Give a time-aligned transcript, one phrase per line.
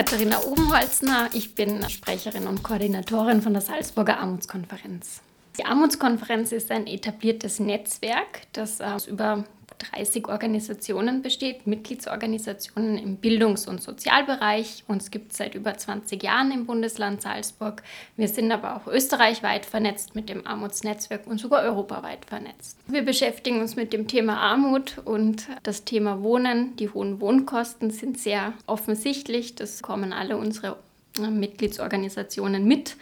[0.00, 1.28] Katharina Obenholzner.
[1.34, 5.20] Ich bin Sprecherin und Koordinatorin von der Salzburger Armutskonferenz.
[5.58, 9.44] Die Armutskonferenz ist ein etabliertes Netzwerk, das aus über
[9.80, 14.84] 30 Organisationen besteht, Mitgliedsorganisationen im Bildungs- und Sozialbereich.
[14.86, 17.82] Uns gibt es seit über 20 Jahren im Bundesland Salzburg.
[18.16, 22.78] Wir sind aber auch österreichweit vernetzt mit dem Armutsnetzwerk und sogar europaweit vernetzt.
[22.86, 26.76] Wir beschäftigen uns mit dem Thema Armut und das Thema Wohnen.
[26.76, 29.54] Die hohen Wohnkosten sind sehr offensichtlich.
[29.54, 30.76] Das kommen alle unsere
[31.18, 32.96] Mitgliedsorganisationen mit.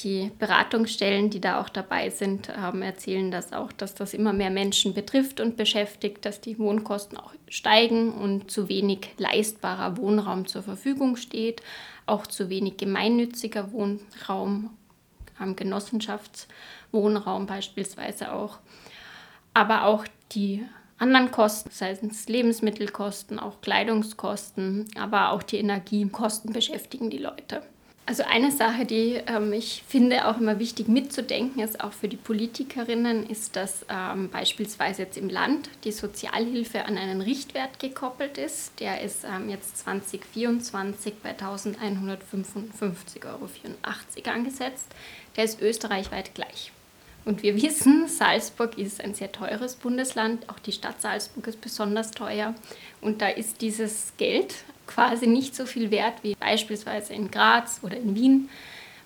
[0.00, 4.50] Die Beratungsstellen, die da auch dabei sind, haben erzählen das auch, dass das immer mehr
[4.50, 10.62] Menschen betrifft und beschäftigt, dass die Wohnkosten auch steigen und zu wenig leistbarer Wohnraum zur
[10.62, 11.62] Verfügung steht,
[12.06, 14.70] auch zu wenig gemeinnütziger Wohnraum,
[15.56, 18.58] Genossenschaftswohnraum beispielsweise auch,
[19.52, 20.64] aber auch die
[20.98, 27.62] anderen Kosten, sei es Lebensmittelkosten, auch Kleidungskosten, aber auch die Energiekosten beschäftigen die Leute.
[28.08, 32.16] Also eine Sache, die ähm, ich finde auch immer wichtig mitzudenken ist, auch für die
[32.16, 38.80] Politikerinnen, ist, dass ähm, beispielsweise jetzt im Land die Sozialhilfe an einen Richtwert gekoppelt ist.
[38.80, 43.46] Der ist ähm, jetzt 2024 bei 1155,84 Euro
[44.32, 44.86] angesetzt.
[45.36, 46.72] Der ist österreichweit gleich.
[47.26, 52.12] Und wir wissen, Salzburg ist ein sehr teures Bundesland, auch die Stadt Salzburg ist besonders
[52.12, 52.54] teuer.
[53.02, 54.54] Und da ist dieses Geld
[54.88, 58.48] quasi nicht so viel wert wie beispielsweise in Graz oder in Wien,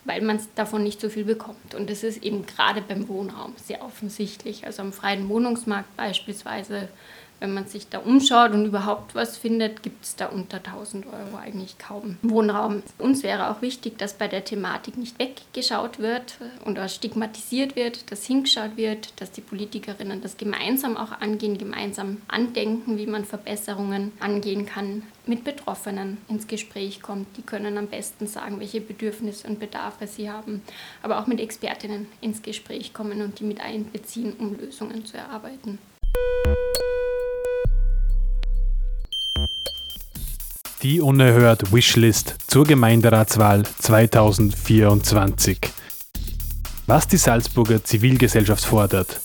[0.04, 1.74] weil man davon nicht so viel bekommt.
[1.74, 4.64] Und das ist eben gerade beim Wohnraum sehr offensichtlich.
[4.64, 6.88] Also am freien Wohnungsmarkt beispielsweise
[7.42, 11.36] wenn man sich da umschaut und überhaupt was findet, gibt es da unter 1000 Euro
[11.36, 12.84] eigentlich kaum Wohnraum.
[12.98, 18.24] Uns wäre auch wichtig, dass bei der Thematik nicht weggeschaut wird und stigmatisiert wird, dass
[18.24, 24.64] hingeschaut wird, dass die Politikerinnen das gemeinsam auch angehen, gemeinsam andenken, wie man Verbesserungen angehen
[24.64, 27.36] kann, mit Betroffenen ins Gespräch kommt.
[27.36, 30.62] Die können am besten sagen, welche Bedürfnisse und Bedarfe sie haben,
[31.02, 35.80] aber auch mit Expertinnen ins Gespräch kommen und die mit einbeziehen, um Lösungen zu erarbeiten.
[40.82, 45.58] Die unerhört Wishlist zur Gemeinderatswahl 2024.
[46.88, 49.20] Was die Salzburger Zivilgesellschaft fordert.